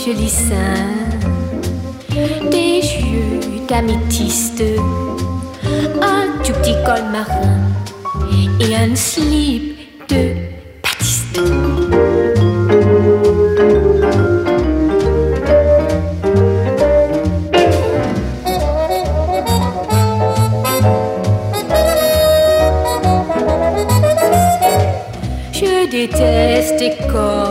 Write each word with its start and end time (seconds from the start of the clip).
très 0.00 0.12
jolis 0.12 0.28
seins, 0.28 0.94
des 2.50 2.80
yeux 2.80 3.40
d'améthyste, 3.68 4.62
un 6.00 6.42
tout 6.42 6.52
petit 6.54 6.76
col 6.84 7.04
marin 7.12 7.58
et 8.60 8.74
un 8.74 8.94
slip 8.94 9.76
de 10.08 10.34
Baptiste. 10.82 11.40
Je 25.52 25.90
déteste 25.90 26.84
quand 27.12 27.44
on 27.46 27.49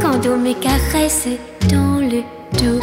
quand 0.00 0.26
on 0.26 0.36
me 0.36 0.54
caresse 0.54 1.28
dans 1.68 2.00
le 2.00 2.22
dos. 2.58 2.80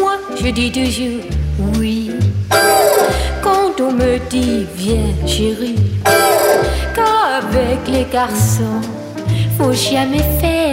Moi, 0.00 0.14
je 0.40 0.48
dis 0.50 0.72
toujours 0.72 1.24
oui. 1.78 2.10
Quand 3.42 3.80
on 3.80 3.92
me 3.92 4.18
dit 4.30 4.66
viens 4.76 5.26
chérie, 5.26 5.76
qu'avec 6.94 7.88
les 7.88 8.06
garçons, 8.12 8.80
faut 9.58 9.72
jamais 9.72 10.24
faire 10.40 10.71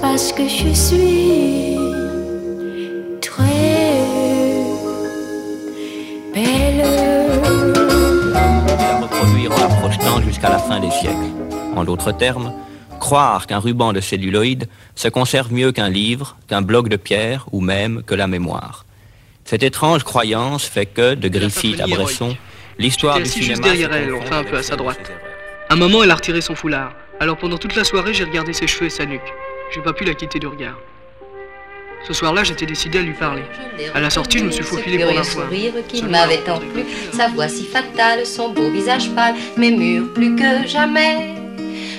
parce 0.00 0.32
que 0.32 0.48
je 0.48 0.72
suis 0.72 1.76
très 3.20 3.42
belle. 6.34 6.84
reproduire 9.02 9.52
en 9.52 9.60
la 9.60 9.66
projetant 9.66 10.22
jusqu'à 10.22 10.48
la 10.48 10.58
fin 10.58 10.80
des 10.80 10.90
siècles. 10.90 11.16
En 11.76 11.84
d'autres 11.84 12.12
termes, 12.12 12.52
croire 12.98 13.46
qu'un 13.46 13.58
ruban 13.58 13.92
de 13.92 14.00
celluloïd 14.00 14.68
se 14.94 15.08
conserve 15.08 15.52
mieux 15.52 15.72
qu'un 15.72 15.90
livre, 15.90 16.36
qu'un 16.48 16.62
bloc 16.62 16.88
de 16.88 16.96
pierre 16.96 17.46
ou 17.52 17.60
même 17.60 18.02
que 18.06 18.14
la 18.14 18.26
mémoire. 18.26 18.86
Cette 19.44 19.62
étrange 19.62 20.04
croyance 20.04 20.64
fait 20.64 20.86
que, 20.86 21.14
de 21.14 21.28
Griffith 21.28 21.80
à 21.80 21.86
Bresson, 21.86 22.36
l'histoire 22.78 23.18
du 23.18 23.26
cinéma... 23.26 23.48
juste 23.48 23.62
derrière 23.62 23.92
elle, 23.92 24.14
enfin 24.14 24.38
un 24.38 24.44
peu 24.44 24.56
à 24.56 24.62
sa 24.62 24.76
droite. 24.76 25.12
Un 25.68 25.76
moment, 25.76 26.02
elle 26.02 26.10
a 26.10 26.14
retiré 26.14 26.40
son 26.40 26.54
foulard. 26.54 26.92
Alors 27.22 27.36
pendant 27.36 27.56
toute 27.56 27.76
la 27.76 27.84
soirée, 27.84 28.12
j'ai 28.12 28.24
regardé 28.24 28.52
ses 28.52 28.66
cheveux 28.66 28.86
et 28.86 28.90
sa 28.90 29.06
nuque. 29.06 29.32
J'ai 29.72 29.80
pas 29.80 29.92
pu 29.92 30.02
la 30.02 30.12
quitter 30.12 30.40
du 30.40 30.48
regard. 30.48 30.76
Ce 32.04 32.12
soir-là, 32.12 32.42
j'étais 32.42 32.66
décidé 32.66 32.98
à 32.98 33.02
lui 33.02 33.12
parler. 33.12 33.44
À 33.94 34.00
la 34.00 34.10
sortie, 34.10 34.38
je 34.38 34.44
me 34.46 34.50
suis 34.50 34.64
faufilé 34.64 35.04
pour 35.04 35.14
la 35.14 35.22
sourire 35.22 35.72
qui 35.86 36.02
m'avait 36.02 36.38
tant 36.38 36.58
plu, 36.58 36.82
sa 37.12 37.28
voix 37.28 37.46
si 37.46 37.64
fatale, 37.66 38.26
son 38.26 38.48
beau 38.52 38.68
visage 38.70 39.08
pâle, 39.10 39.36
mais 39.56 39.70
mûr 39.70 40.12
plus 40.12 40.34
que 40.34 40.66
jamais. 40.66 41.36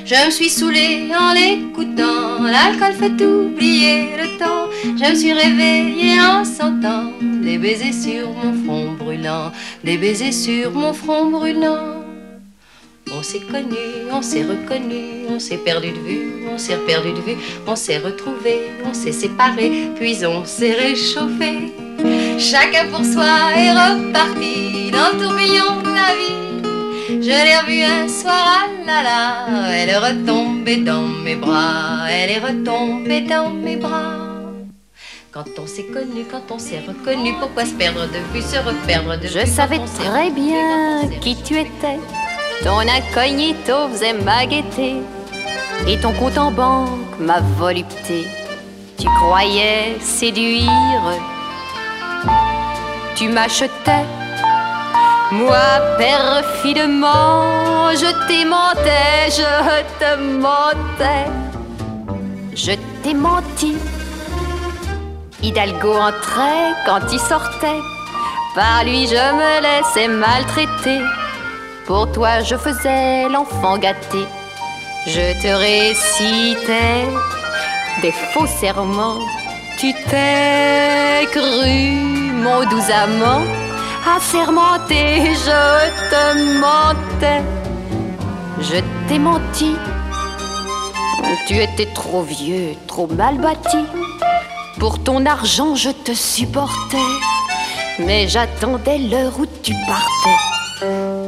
Je 0.05 0.25
me 0.25 0.29
suis 0.29 0.49
saoulée 0.49 1.09
en 1.17 1.33
l'écoutant, 1.33 2.43
l'alcool 2.43 2.91
fait 2.91 3.25
oublier 3.25 4.17
le 4.17 4.37
temps. 4.37 4.69
Je 4.83 5.09
me 5.09 5.15
suis 5.15 5.31
réveillée 5.31 6.19
en 6.19 6.43
sentant 6.43 7.13
des 7.21 7.57
baisers 7.57 7.93
sur 7.93 8.29
mon 8.29 8.61
front 8.65 8.91
brûlant, 8.91 9.53
des 9.85 9.95
baisers 9.95 10.33
sur 10.33 10.71
mon 10.71 10.91
front 10.91 11.27
brûlant. 11.27 12.02
On 13.23 13.25
s'est 13.25 13.39
connu, 13.39 13.77
on 14.11 14.21
s'est 14.21 14.43
reconnu, 14.43 15.27
on 15.29 15.39
s'est 15.39 15.55
perdu 15.55 15.91
de 15.91 15.99
vue, 15.99 16.45
on 16.53 16.57
s'est 16.57 16.75
perdu 16.85 17.13
de 17.13 17.21
vue, 17.21 17.37
on 17.65 17.73
s'est 17.73 17.99
retrouvé, 17.99 18.71
on 18.83 18.93
s'est 18.93 19.13
séparé, 19.13 19.91
puis 19.95 20.25
on 20.25 20.43
s'est 20.43 20.73
réchauffé. 20.73 21.71
Chacun 22.37 22.87
pour 22.91 23.05
soi 23.05 23.23
est 23.55 23.71
reparti 23.71 24.91
dans 24.91 25.13
le 25.13 25.23
tourbillon 25.23 25.81
de 25.83 25.93
la 25.95 26.11
vie. 26.19 27.21
Je 27.21 27.29
l'ai 27.29 27.57
revue 27.59 27.83
un 27.83 28.09
soir, 28.09 28.67
ah 28.67 28.85
là 28.85 29.03
là, 29.03 29.73
elle 29.73 29.87
est 29.87 29.97
retombée 29.97 30.81
dans 30.81 31.07
mes 31.07 31.37
bras, 31.37 32.11
elle 32.11 32.29
est 32.29 32.39
retombée 32.39 33.21
dans 33.21 33.51
mes 33.51 33.77
bras. 33.77 34.17
Quand 35.31 35.45
on 35.57 35.65
s'est 35.65 35.85
connu, 35.85 36.25
quand 36.29 36.53
on 36.53 36.59
s'est 36.59 36.81
reconnu, 36.85 37.35
pourquoi 37.39 37.63
se 37.63 37.73
perdre 37.73 38.01
de 38.01 38.19
vue, 38.33 38.41
se 38.41 38.57
reperdre 38.57 39.17
de 39.17 39.27
vue 39.27 39.39
Je 39.39 39.45
savais 39.45 39.79
très 39.97 40.29
bien 40.29 41.09
qui 41.21 41.41
tu 41.41 41.53
étais. 41.53 41.99
Ton 42.63 42.87
incognito 42.87 43.89
faisait 43.91 44.13
ma 44.13 44.45
gaieté. 44.45 45.01
Et 45.85 45.99
ton 45.99 46.13
compte 46.13 46.37
en 46.37 46.49
banque, 46.49 47.19
ma 47.19 47.41
volupté. 47.57 48.25
Tu 48.97 49.05
croyais 49.19 49.97
séduire. 49.99 51.03
Tu 53.15 53.27
m'achetais. 53.27 54.05
Moi, 55.31 55.57
perfidement, 55.97 57.91
je 57.91 58.09
t'aimantais, 58.27 59.29
je 59.39 59.83
te 59.99 60.11
mentais. 60.45 61.29
Je 62.55 62.73
t'ai 63.01 63.13
menti. 63.13 63.75
Hidalgo 65.41 65.91
entrait 65.95 66.71
quand 66.85 67.11
il 67.11 67.19
sortait. 67.19 67.81
Par 68.55 68.85
lui, 68.85 69.05
je 69.07 69.15
me 69.15 69.61
laissais 69.61 70.07
maltraiter. 70.07 71.01
Pour 71.85 72.09
toi, 72.11 72.41
je 72.41 72.55
faisais 72.55 73.27
l'enfant 73.27 73.77
gâté. 73.77 74.25
Je 75.05 75.41
te 75.41 75.47
récitais 75.47 77.07
des 78.01 78.13
faux 78.31 78.47
serments. 78.47 79.19
Tu 79.77 79.93
t'es 80.09 81.27
cru, 81.31 82.31
mon 82.41 82.63
doux 82.69 82.89
amant, 82.89 83.43
assermenté, 84.15 85.33
je 85.35 86.09
te 86.09 86.23
mentais. 86.61 87.43
Je 88.61 88.79
t'ai 89.09 89.19
menti. 89.19 89.75
Tu 91.47 91.57
étais 91.57 91.87
trop 91.87 92.21
vieux, 92.21 92.75
trop 92.87 93.07
mal 93.07 93.39
bâti. 93.39 93.83
Pour 94.79 95.03
ton 95.03 95.25
argent, 95.25 95.75
je 95.75 95.89
te 95.89 96.13
supportais. 96.13 97.11
Mais 97.99 98.29
j'attendais 98.29 98.99
l'heure 98.99 99.33
où 99.37 99.45
tu 99.61 99.73
partais. 99.85 100.52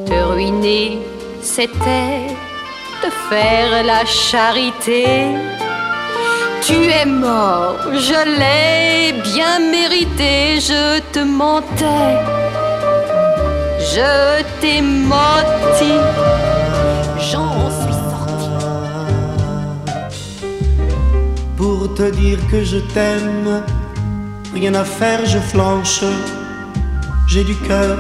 Te 0.05 0.13
ruiner, 0.33 0.99
c'était 1.41 2.27
te 3.01 3.09
faire 3.29 3.83
la 3.83 4.03
charité. 4.05 5.05
Tu 6.61 6.73
es 6.73 7.05
mort, 7.05 7.77
je 7.93 8.21
l'ai 8.39 9.13
bien 9.21 9.59
mérité, 9.59 10.59
je 10.59 10.99
te 11.13 11.19
mentais. 11.19 12.15
Je 13.93 14.43
t'ai 14.59 14.81
menti, 14.81 15.93
j'en 17.29 17.69
suis 17.79 17.99
sorti. 18.11 18.49
Pour 21.55 21.93
te 21.93 22.09
dire 22.11 22.39
que 22.51 22.63
je 22.63 22.79
t'aime, 22.93 23.63
rien 24.53 24.73
à 24.73 24.83
faire, 24.83 25.25
je 25.25 25.39
flanche. 25.39 26.03
J'ai 27.27 27.43
du 27.43 27.55
cœur, 27.67 27.97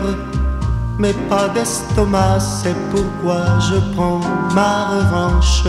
mais 0.97 1.13
pas 1.29 1.49
d'estomac, 1.49 2.39
c'est 2.39 2.75
pourquoi 2.91 3.59
je 3.59 3.77
prends 3.95 4.19
ma 4.53 4.87
revanche 4.89 5.63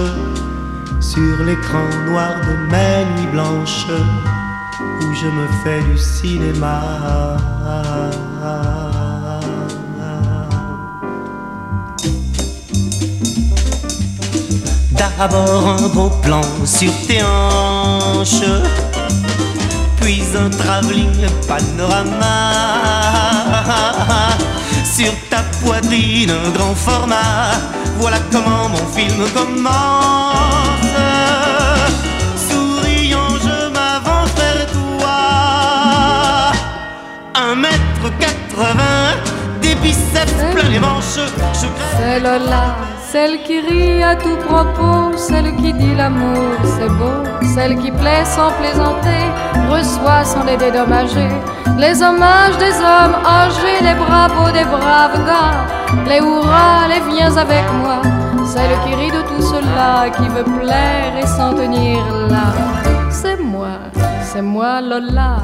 sur 1.01 1.45
l'écran 1.45 1.87
noir 2.09 2.35
de 2.47 2.55
mes 2.71 3.05
nuits 3.15 3.33
blanches 3.33 3.87
où 5.01 5.15
je 5.15 5.27
me 5.27 5.47
fais 5.63 5.83
du 5.83 5.99
cinéma. 5.99 6.83
D'abord 15.19 15.69
un 15.69 15.89
beau 15.95 16.11
plan 16.23 16.43
sur 16.65 16.93
tes 17.07 17.23
hanches 17.23 18.43
un 20.37 20.51
travelling 20.51 21.27
panorama. 21.49 22.56
Sur 24.97 25.13
ta 25.29 25.43
poitrine, 25.63 26.31
un 26.31 26.49
grand 26.57 26.75
format. 26.75 27.53
Voilà 27.99 28.17
comment 28.33 28.71
mon 28.71 28.87
film 28.97 29.27
commence. 29.35 29.75
Souriant, 32.49 33.37
je 33.45 33.69
m'avance 33.75 34.31
vers 34.39 34.67
toi. 34.73 35.19
Un 37.35 37.55
mètre 37.57 38.09
quatre-vingts, 38.19 39.19
des 39.61 39.75
biceps 39.75 40.33
plein 40.55 40.71
les 40.71 40.79
manches. 40.79 41.21
C'est 41.99 42.19
Lola, 42.21 42.77
celle 43.13 43.43
qui 43.43 43.61
rit 43.61 44.03
à 44.03 44.17
tout 44.17 44.39
propos, 44.49 45.15
celle 45.19 45.55
qui 45.57 45.75
dit 45.75 45.95
l'amour 45.95 46.57
c'est 46.65 46.89
beau, 46.89 47.23
celle 47.55 47.77
qui 47.77 47.91
plaît 47.91 48.25
sans 48.25 48.51
plaisanter, 48.53 49.25
reçoit 49.69 50.25
sans 50.25 50.45
les 50.45 50.57
dédommager, 50.57 51.33
les 51.79 52.03
hommages 52.03 52.57
des 52.59 52.75
hommes 52.77 53.17
âgés, 53.25 53.81
les 53.83 53.95
bravos 53.95 54.51
des 54.53 54.65
braves 54.65 55.25
gars, 55.27 55.67
les 56.09 56.19
hurrahs, 56.19 56.89
les 56.89 57.01
viens 57.11 57.37
avec 57.37 57.65
moi, 57.83 58.01
celle 58.47 58.77
qui 58.85 58.95
rit 58.95 59.11
de 59.11 59.23
tout 59.23 59.43
cela, 59.43 60.09
qui 60.11 60.29
veut 60.29 60.45
plaire 60.61 61.13
et 61.23 61.27
s'en 61.27 61.55
tenir 61.55 61.99
là. 62.31 62.53
C'est 63.11 63.39
moi, 63.39 63.79
c'est 64.23 64.43
moi 64.43 64.81
Lola. 64.81 65.43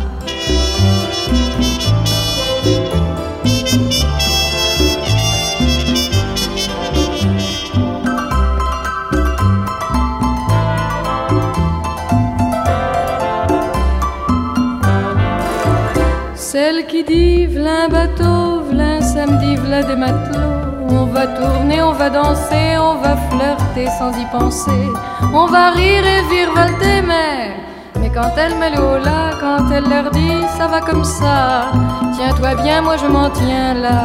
Qui 16.88 17.04
dit 17.04 17.46
v'là 17.46 17.84
un 17.84 17.88
bateau, 17.88 18.64
v'là 18.68 19.00
samedi, 19.00 19.56
v'là 19.56 19.82
des 19.82 19.96
matelots. 19.96 20.90
On 20.90 21.06
va 21.06 21.26
tourner, 21.26 21.80
on 21.80 21.92
va 21.92 22.10
danser, 22.10 22.76
on 22.78 22.96
va 22.96 23.16
flirter 23.30 23.88
sans 23.98 24.12
y 24.18 24.26
penser. 24.26 24.84
On 25.32 25.46
va 25.46 25.70
rire 25.70 26.04
et 26.04 26.22
virevolter, 26.30 27.00
mais, 27.00 27.54
mais 27.98 28.10
quand 28.10 28.32
elle 28.36 28.56
met 28.58 28.70
le 28.70 29.02
là, 29.02 29.30
quand 29.40 29.70
elle 29.70 29.88
leur 29.88 30.10
dit 30.10 30.42
ça 30.58 30.66
va 30.66 30.80
comme 30.82 31.04
ça, 31.04 31.72
tiens-toi 32.14 32.56
bien, 32.62 32.82
moi 32.82 32.96
je 32.98 33.06
m'en 33.06 33.30
tiens 33.30 33.72
là. 33.72 34.02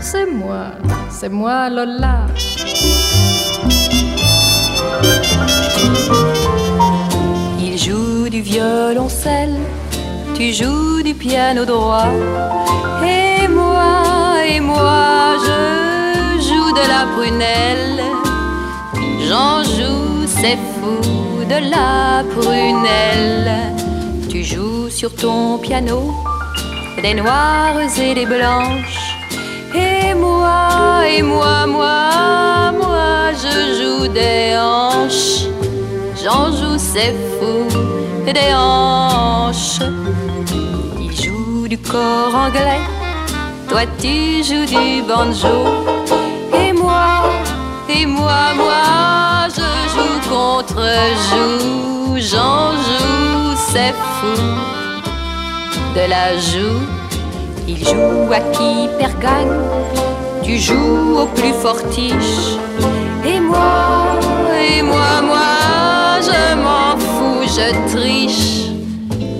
C'est 0.00 0.26
moi, 0.26 0.66
c'est 1.10 1.28
moi 1.28 1.70
Lola. 1.70 2.26
Il 7.58 7.76
joue 7.76 8.28
du 8.28 8.42
violoncelle 8.42 9.56
tu 10.34 10.52
joues 10.52 11.02
du 11.02 11.14
piano 11.14 11.64
droit. 11.64 12.12
Et 13.04 13.48
moi, 13.48 14.02
et 14.46 14.60
moi, 14.60 15.36
je 15.46 16.40
joue 16.46 16.72
de 16.72 16.84
la 16.94 17.02
prunelle. 17.14 18.02
J'en 19.28 19.62
joue, 19.62 20.26
c'est 20.26 20.58
fou, 20.74 21.44
de 21.44 21.70
la 21.70 22.24
prunelle. 22.34 23.52
Tu 24.28 24.42
joues 24.44 24.88
sur 24.88 25.14
ton 25.14 25.58
piano 25.58 26.12
des 27.02 27.14
noires 27.14 27.80
et 27.98 28.14
des 28.14 28.26
blanches. 28.26 29.16
Et 29.74 30.14
moi, 30.14 31.02
et 31.06 31.22
moi, 31.22 31.66
moi, 31.66 32.72
moi, 32.72 33.32
je 33.42 33.54
joue 33.78 34.08
des 34.08 34.56
hanches. 34.56 35.46
J'en 36.22 36.46
joue, 36.52 36.78
c'est 36.78 37.14
fou, 37.38 37.66
des 38.26 38.54
hanches 38.54 39.80
corps 41.90 42.34
anglais, 42.34 42.80
toi 43.68 43.82
tu 43.98 44.42
joues 44.42 44.66
du 44.66 45.02
banjo. 45.02 45.56
Et 46.54 46.72
moi, 46.72 47.30
et 47.88 48.06
moi, 48.06 48.54
moi, 48.56 49.48
je 49.48 49.68
joue 49.92 50.28
contre 50.28 50.82
joue, 51.28 52.16
j'en 52.18 52.72
joue, 52.86 53.56
c'est 53.70 53.94
fou. 54.14 54.42
De 55.94 56.08
la 56.08 56.36
joue, 56.38 56.80
il 57.68 57.78
joue 57.84 58.32
à 58.32 58.40
qui 58.54 58.88
perd 58.98 59.18
gagne, 59.20 59.60
tu 60.42 60.58
joues 60.58 61.18
au 61.22 61.26
plus 61.26 61.52
fortiche. 61.52 62.56
Et 63.24 63.40
moi, 63.40 64.18
et 64.58 64.82
moi, 64.82 65.22
moi, 65.22 66.20
je 66.20 66.54
m'en 66.56 66.96
fous, 66.98 67.42
je 67.46 67.94
triche, 67.94 68.70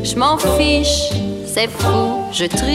je 0.03 0.17
m'en 0.17 0.37
fiche 0.39 1.11
c'est 1.55 1.69
fou, 1.69 2.25
je 2.33 2.47
triche. 2.47 2.73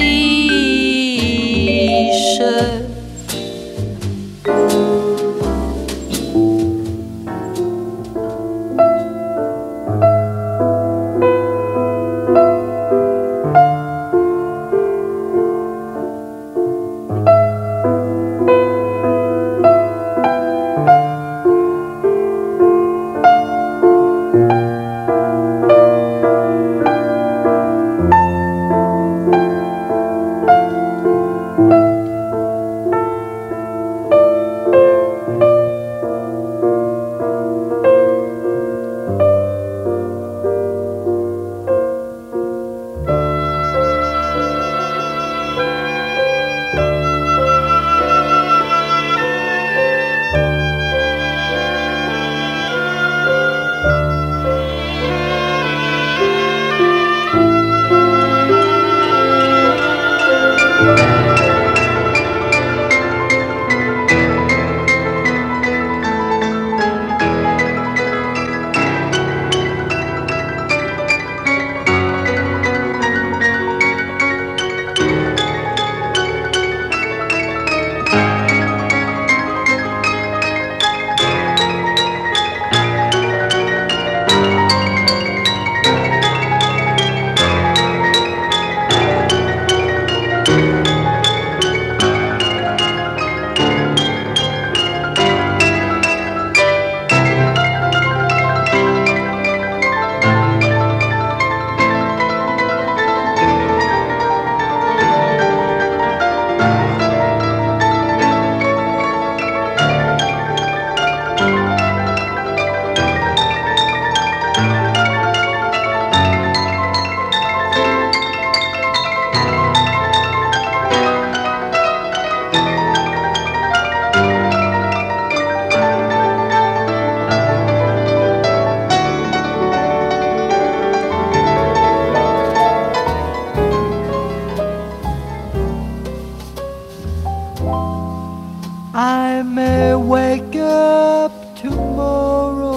may 139.58 139.96
wake 139.96 140.56
up 140.56 141.32
tomorrow. 141.56 142.76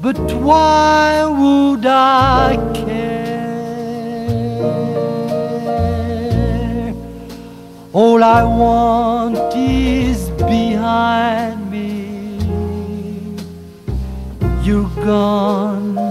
But 0.00 0.18
why 0.46 1.26
would 1.40 1.84
I 1.84 2.56
care? 2.84 3.42
All 7.92 8.22
I 8.22 8.42
want 8.44 9.56
is 9.56 10.30
behind 10.54 11.58
me. 11.68 11.90
You're 14.62 14.92
gone. 15.04 16.01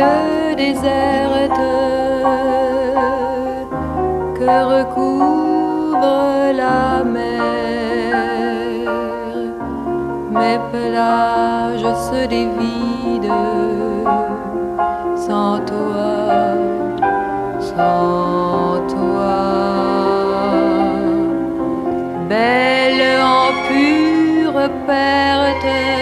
Île 0.00 0.56
déserte 0.56 1.64
que 4.36 4.52
recouvre 4.74 6.52
la 6.62 7.04
mer, 7.04 8.14
mes 10.30 10.58
plages 10.72 11.92
se 12.08 12.20
dévident 12.26 13.80
sans 15.16 15.58
toi, 15.70 16.10
sans 17.60 18.80
toi. 18.94 19.40
Belle 22.28 23.06
en 23.22 23.48
pure 23.68 24.62
perte, 24.86 25.99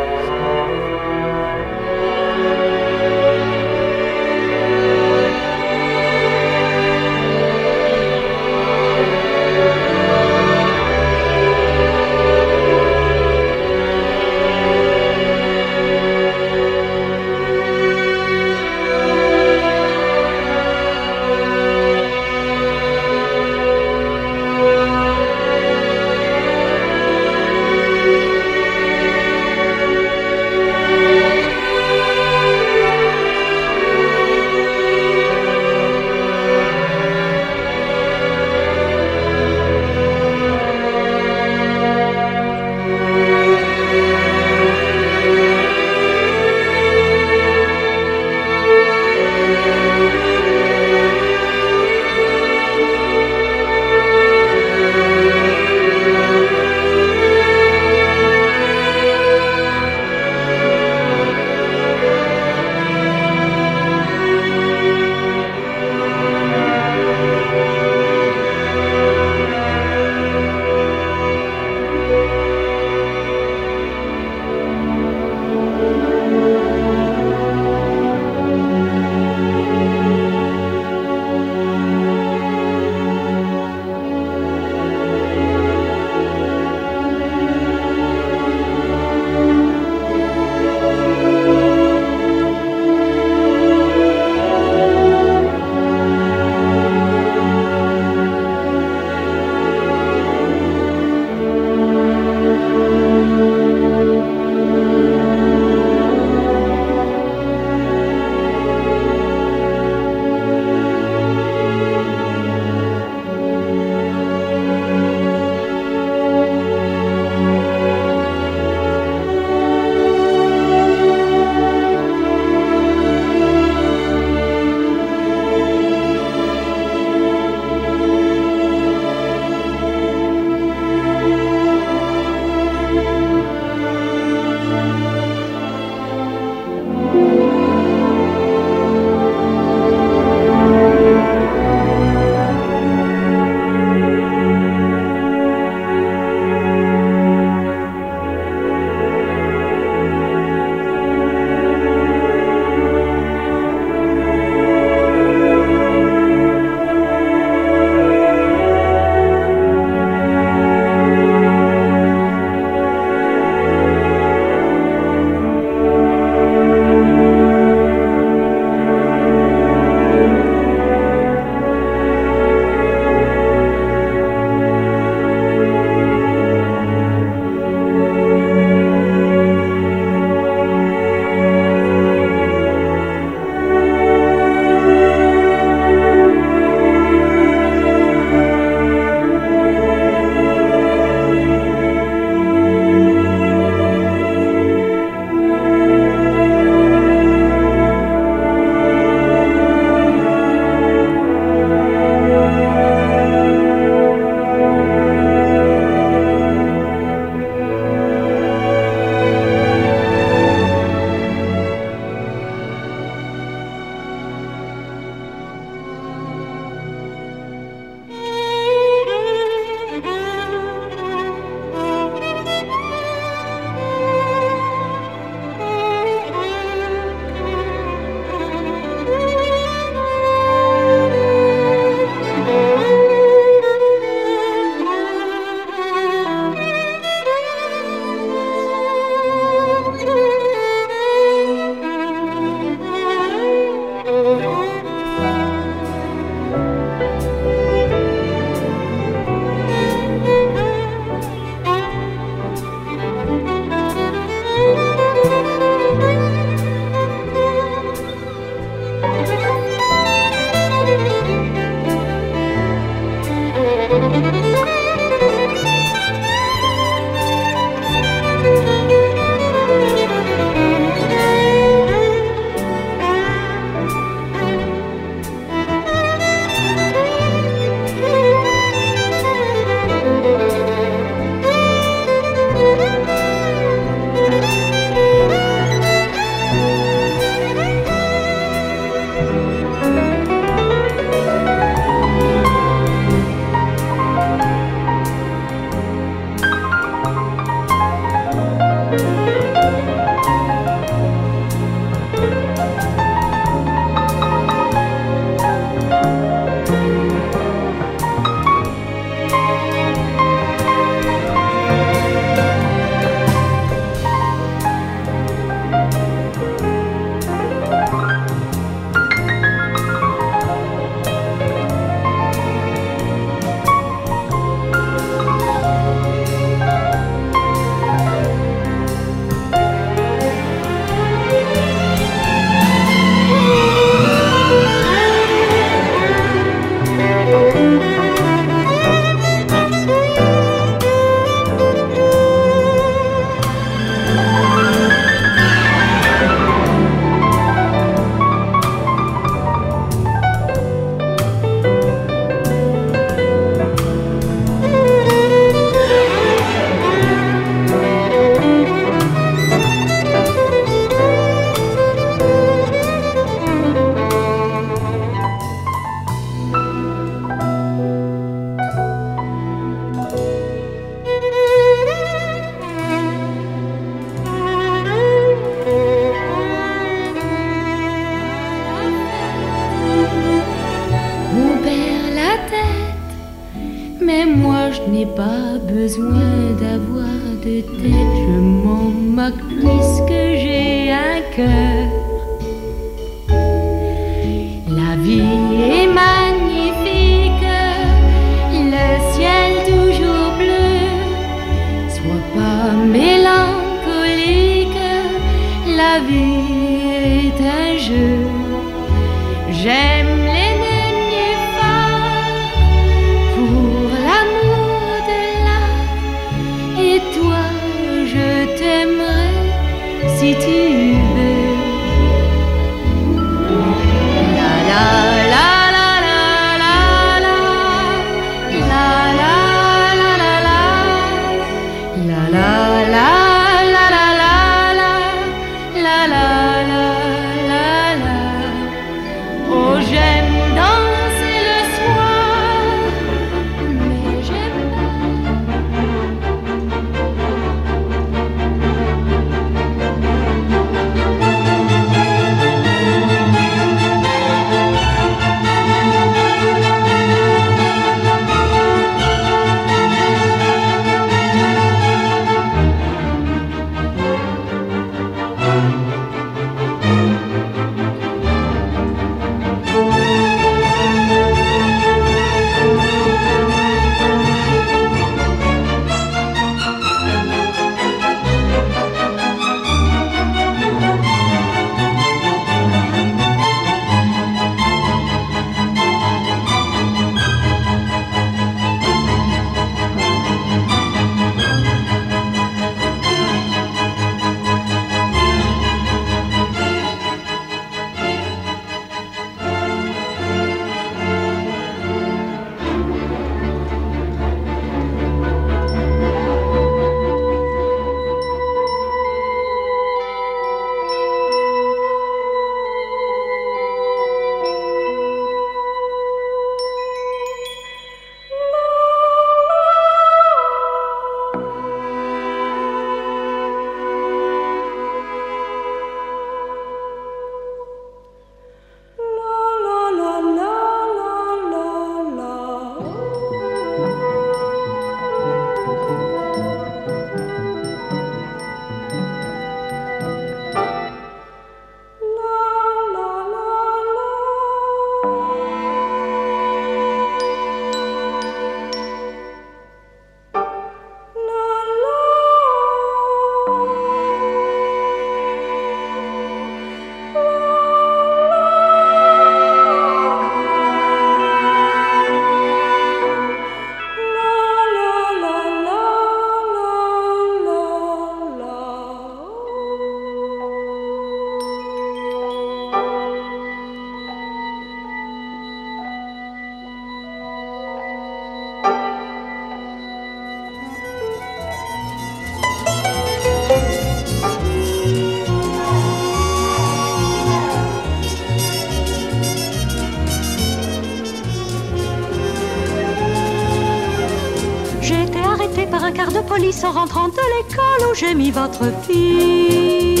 j'ai 597.98 598.14
mis 598.14 598.30
votre 598.30 598.64
fils. 598.82 600.00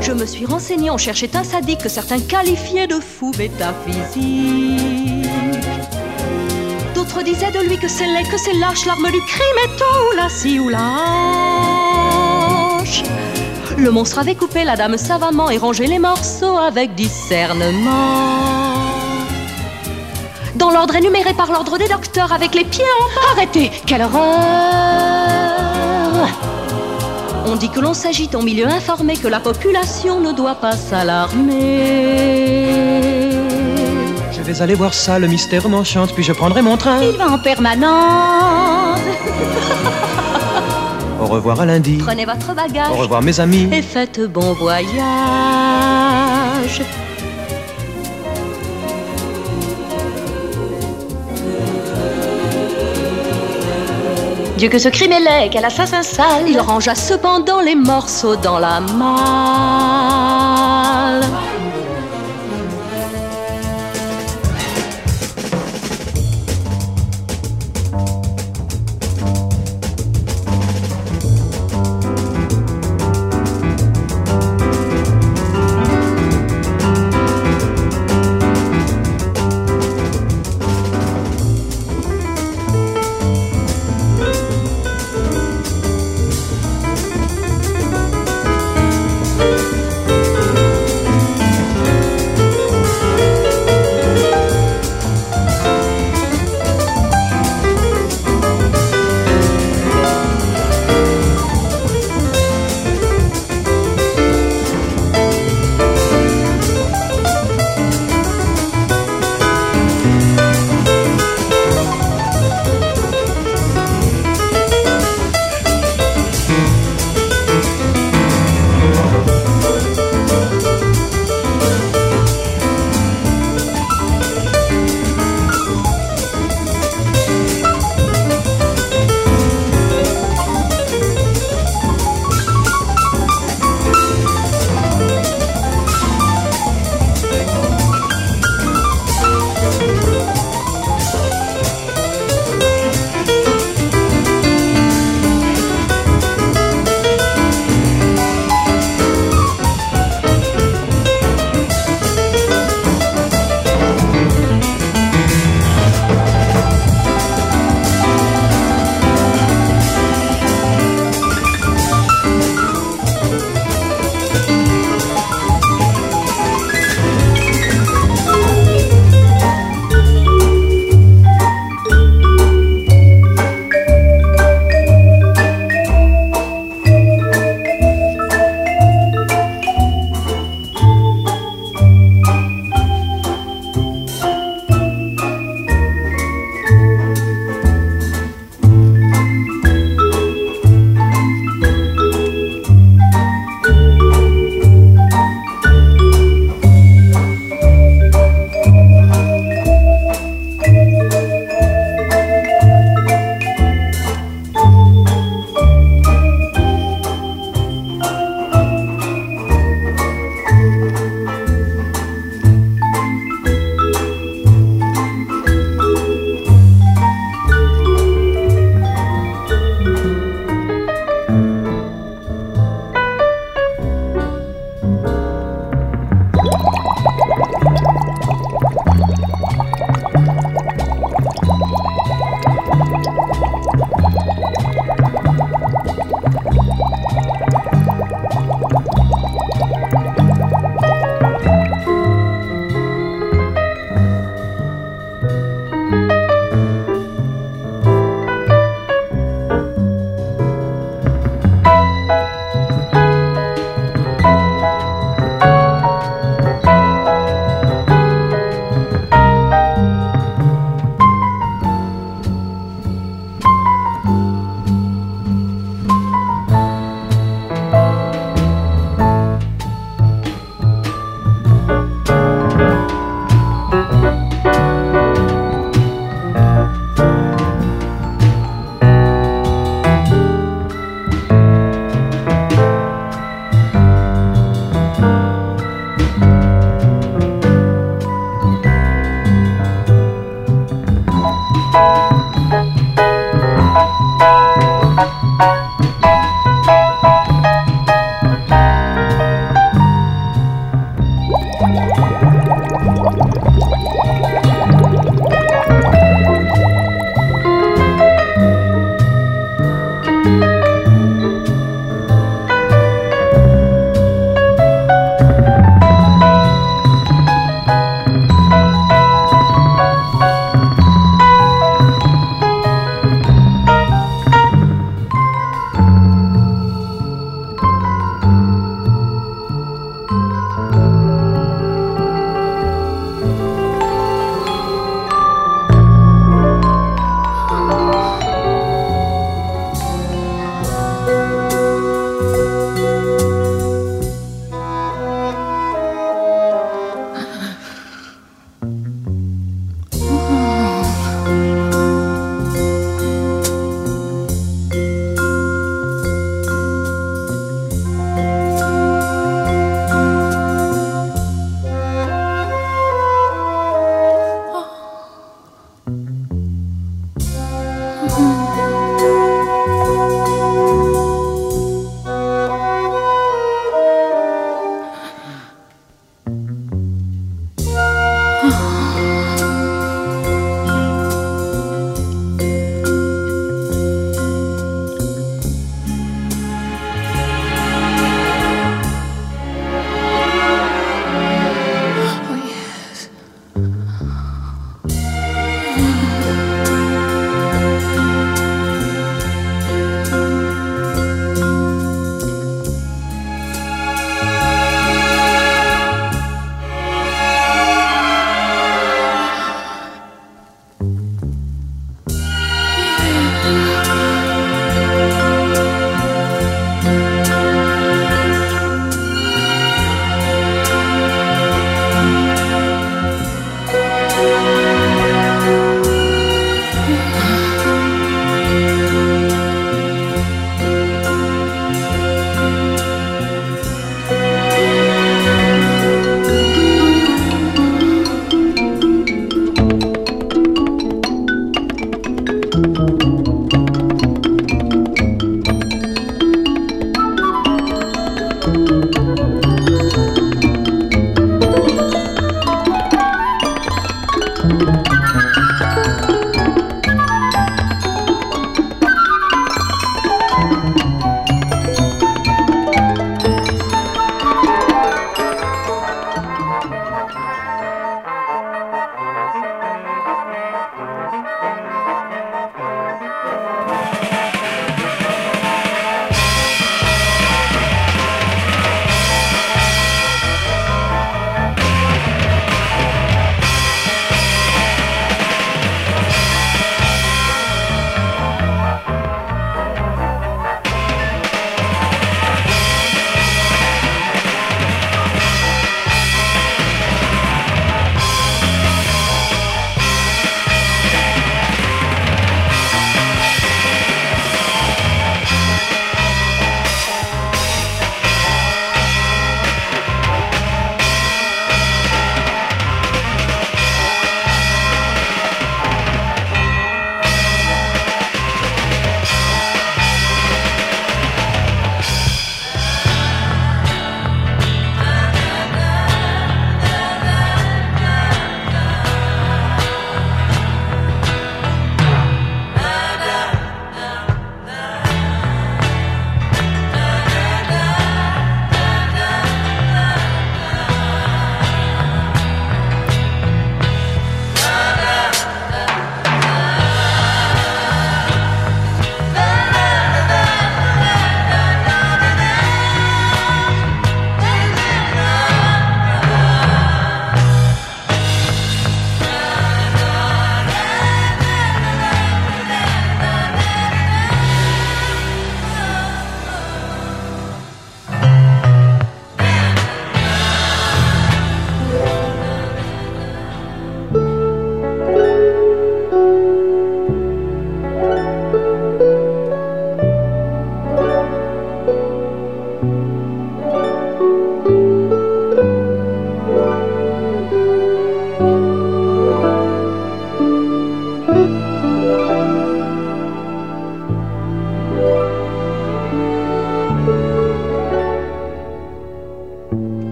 Je 0.00 0.12
me 0.12 0.24
suis 0.24 0.46
renseignée, 0.46 0.90
on 0.90 0.96
cherchait 0.96 1.34
un 1.36 1.42
sadique 1.42 1.82
que 1.82 1.88
certains 1.88 2.20
qualifiaient 2.20 2.86
de 2.86 3.00
fou 3.00 3.32
métaphysique. 3.36 5.26
D'autres 6.94 7.22
disaient 7.22 7.50
de 7.50 7.60
lui 7.68 7.76
que 7.78 7.88
c'est 7.88 8.06
laid, 8.06 8.28
que 8.30 8.38
c'est 8.38 8.54
lâche, 8.54 8.86
l'arme 8.86 9.10
du 9.10 9.20
crime 9.20 9.58
est 9.64 9.82
ou 9.82 10.16
la 10.16 10.28
scie 10.28 10.60
ou 10.60 10.68
la. 10.68 10.78
Le 13.76 13.90
monstre 13.90 14.18
avait 14.20 14.34
coupé 14.34 14.64
la 14.64 14.76
dame 14.76 14.96
savamment 14.96 15.50
et 15.50 15.58
rangé 15.58 15.86
les 15.86 15.98
morceaux 15.98 16.56
avec 16.56 16.94
discernement. 16.94 18.74
Dans 20.54 20.70
l'ordre 20.70 20.96
énuméré 20.96 21.34
par 21.34 21.50
l'ordre 21.52 21.78
des 21.78 21.88
docteurs, 21.88 22.32
avec 22.32 22.54
les 22.54 22.64
pieds 22.64 22.84
en. 22.84 23.32
Arrêtez 23.32 23.70
Quelle 23.86 24.02
horreur 24.02 25.07
On 27.46 27.56
dit 27.56 27.70
que 27.70 27.80
l'on 27.80 27.94
s'agite 27.94 28.34
en 28.34 28.42
milieu 28.42 28.66
informé, 28.66 29.16
que 29.16 29.28
la 29.28 29.40
population 29.40 30.20
ne 30.20 30.32
doit 30.32 30.56
pas 30.56 30.72
s'alarmer. 30.72 33.30
Je 34.32 34.42
vais 34.42 34.62
aller 34.62 34.74
voir 34.74 34.92
ça, 34.94 35.18
le 35.18 35.26
mystère 35.28 35.68
m'enchante, 35.68 36.12
puis 36.14 36.24
je 36.24 36.32
prendrai 36.32 36.62
mon 36.62 36.76
train. 36.76 37.00
Il 37.02 37.16
va 37.16 37.30
en 37.30 37.38
permanence. 37.38 38.98
Au 41.20 41.26
revoir 41.26 41.60
à 41.60 41.66
lundi. 41.66 41.98
Prenez 41.98 42.24
votre 42.24 42.54
bagage 42.54 42.90
Au 42.90 42.94
revoir 42.96 43.22
mes 43.22 43.38
amis. 43.40 43.68
et 43.72 43.82
faites 43.82 44.20
bon 44.20 44.52
voyage. 44.54 44.88
Dieu 54.58 54.68
que 54.68 54.78
ce 54.80 54.88
crime 54.88 55.12
est 55.12 55.20
laid, 55.20 55.50
quel 55.52 55.64
assassin 55.64 56.02
sale. 56.02 56.48
Il 56.48 56.58
rangea 56.58 56.96
cependant 56.96 57.60
les 57.60 57.76
morceaux 57.76 58.34
dans 58.34 58.58
la 58.58 58.80
malle. 58.80 59.08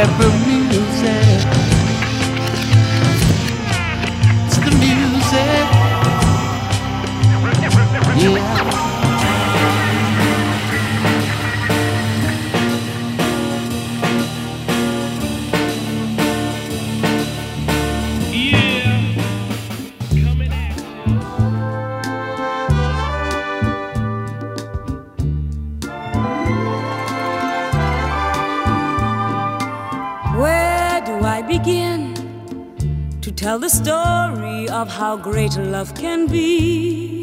pepper 0.00 0.32
music. 0.46 1.59
Story 33.70 34.68
of 34.68 34.88
how 34.88 35.16
great 35.16 35.56
love 35.56 35.94
can 35.94 36.26
be. 36.26 37.20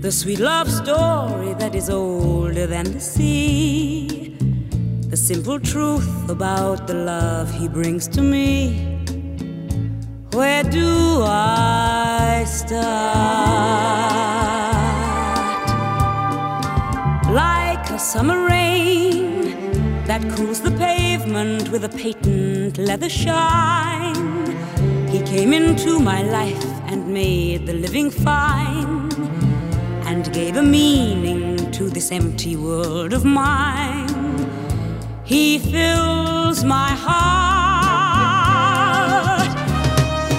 The 0.00 0.12
sweet 0.12 0.38
love 0.38 0.70
story 0.70 1.54
that 1.54 1.74
is 1.74 1.88
older 1.88 2.66
than 2.66 2.84
the 2.92 3.00
sea. 3.00 4.36
The 5.08 5.16
simple 5.16 5.58
truth 5.58 6.28
about 6.28 6.86
the 6.86 6.94
love 6.94 7.50
he 7.54 7.68
brings 7.68 8.06
to 8.08 8.20
me. 8.20 9.00
Where 10.32 10.62
do 10.62 11.22
I 11.24 12.44
start? 12.46 12.76
Like 17.32 17.88
a 17.90 17.98
summer 17.98 18.46
rain 18.46 20.04
that 20.04 20.20
cools 20.36 20.60
the 20.60 20.72
pavement 20.72 21.70
with 21.70 21.84
a 21.84 21.88
patent 21.88 22.76
leather 22.76 23.08
shine 23.08 24.15
he 25.16 25.22
came 25.24 25.52
into 25.54 25.98
my 25.98 26.22
life 26.22 26.64
and 26.90 27.08
made 27.08 27.64
the 27.64 27.72
living 27.72 28.10
fine 28.10 29.10
and 30.04 30.30
gave 30.34 30.56
a 30.56 30.62
meaning 30.62 31.70
to 31.72 31.88
this 31.88 32.12
empty 32.12 32.54
world 32.54 33.14
of 33.14 33.24
mine. 33.24 34.08
He 35.24 35.58
fills 35.58 36.64
my 36.64 36.90
heart. 37.06 37.16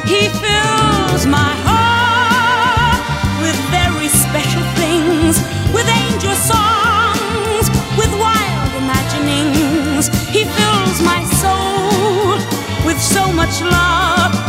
He 0.06 0.30
fills 0.44 1.26
my 1.26 1.54
heart 1.68 3.02
with 3.42 3.58
very 3.78 4.10
special 4.10 4.66
things, 4.82 5.40
with 5.74 5.88
angel 6.04 6.36
songs, 6.54 7.66
with 7.98 8.12
wild 8.26 8.72
imaginings. 8.84 10.10
He 10.36 10.46
fills 10.46 11.02
my 11.02 11.24
soul 11.42 12.38
with 12.86 13.02
so 13.02 13.32
much 13.34 13.62
love 13.62 14.47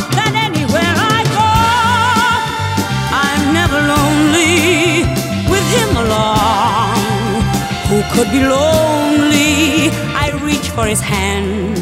could 8.19 8.33
be 8.33 8.43
lonely? 8.43 9.91
I 10.25 10.27
reach 10.43 10.69
for 10.77 10.87
his 10.87 11.01
hand, 11.01 11.79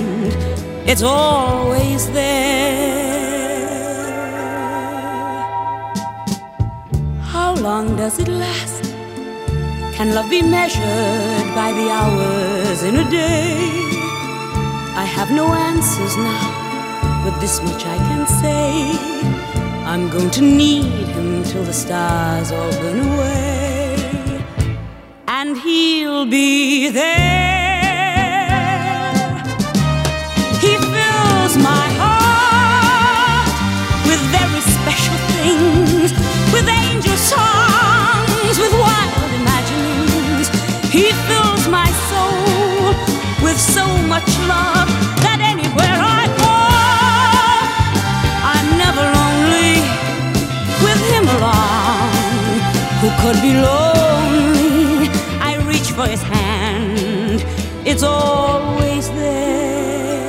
it's 0.87 1.03
always 1.03 2.03
there. 2.13 3.07
How 7.33 7.55
long 7.55 7.97
does 7.97 8.19
it 8.19 8.29
last? 8.29 8.85
Can 9.97 10.15
love 10.15 10.29
be 10.29 10.43
measured 10.43 11.47
by 11.61 11.69
the 11.79 11.87
hours 11.99 12.83
in 12.83 12.95
a 12.97 13.07
day? 13.11 13.71
I 15.03 15.07
have 15.17 15.31
no 15.31 15.47
answers 15.71 16.15
now, 16.19 16.49
but 17.25 17.35
this 17.41 17.63
much 17.63 17.83
I 17.87 17.99
can 18.09 18.23
say. 18.43 18.67
I'm 19.91 20.11
going 20.11 20.31
to 20.39 20.43
need 20.43 21.07
him 21.17 21.29
till 21.45 21.65
the 21.65 21.73
stars 21.73 22.53
all 22.53 22.73
burn 22.81 23.01
away, 23.09 23.66
he'll 25.67 26.27
be 26.27 26.89
there. 26.91 27.27
He 30.63 30.73
fills 30.95 31.55
my 31.71 31.87
heart 32.01 33.51
with 34.09 34.21
very 34.37 34.63
special 34.77 35.19
things, 35.35 36.11
with 36.55 36.67
angel 36.69 37.17
songs, 37.33 38.55
with 38.63 38.73
wild 38.85 39.31
imaginings. 39.41 40.47
He 40.97 41.07
fills 41.29 41.67
my 41.69 41.89
soul 42.11 42.95
with 43.45 43.59
so 43.61 43.87
much 44.13 44.31
love 44.53 44.89
that 45.25 45.39
anywhere 45.53 45.99
I 46.19 46.23
go, 46.45 46.57
I'm 48.55 48.69
never 48.85 49.05
lonely 49.19 49.75
with 50.85 51.01
him 51.13 51.27
along. 51.37 51.87
who 53.01 53.11
could 53.21 53.43
be 53.43 53.53
lonely. 53.53 54.56
For 55.97 56.07
his 56.07 56.23
hand, 56.23 57.43
it's 57.87 58.03
always 58.03 59.09
there. 59.13 60.27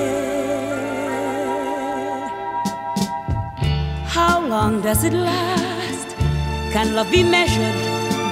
How 4.06 4.40
long 4.48 4.82
does 4.82 5.04
it 5.04 5.12
last? 5.12 6.16
Can 6.72 6.96
love 6.96 7.12
be 7.12 7.22
measured 7.22 7.76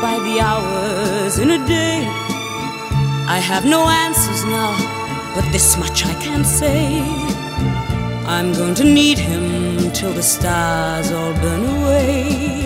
by 0.01 0.17
the 0.23 0.39
hours 0.39 1.37
in 1.37 1.49
a 1.51 1.67
day? 1.67 2.07
I 3.27 3.39
have 3.39 3.65
no 3.65 3.81
answers 3.89 4.45
now, 4.45 4.71
but 5.35 5.43
this 5.51 5.75
much 5.77 6.05
I 6.05 6.13
can 6.23 6.45
say. 6.45 7.01
I'm 8.25 8.53
going 8.53 8.75
to 8.75 8.85
need 8.85 9.17
him 9.17 9.91
till 9.91 10.13
the 10.13 10.23
stars 10.23 11.11
all 11.11 11.33
burn 11.33 11.65
away. 11.65 12.64